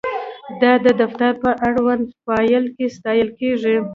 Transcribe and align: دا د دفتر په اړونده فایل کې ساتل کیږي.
دا 0.61 0.73
د 0.85 0.87
دفتر 1.01 1.31
په 1.43 1.49
اړونده 1.67 2.11
فایل 2.25 2.65
کې 2.75 2.85
ساتل 2.97 3.29
کیږي. 3.39 3.75